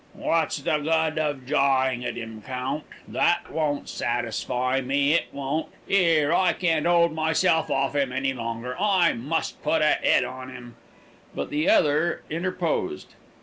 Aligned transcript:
"What's 0.13 0.57
the 0.57 0.79
good 0.79 1.19
of 1.19 1.45
jawing 1.45 2.03
at 2.03 2.15
him, 2.15 2.41
Count? 2.41 2.85
That 3.07 3.51
won't 3.51 3.87
satisfy 3.87 4.81
me, 4.81 5.13
it 5.13 5.25
won't. 5.31 5.69
'Ere, 5.87 6.33
I 6.33 6.53
can't 6.53 6.87
'old 6.87 7.13
myself 7.13 7.69
off 7.69 7.95
him 7.95 8.11
any 8.11 8.33
longer. 8.33 8.75
I 8.79 9.13
must 9.13 9.61
put 9.61 9.83
a 9.83 10.03
'ed 10.03 10.23
on 10.23 10.49
him." 10.49 10.75
But 11.35 11.51
the 11.51 11.69
other 11.69 12.23
interposed. 12.31 13.13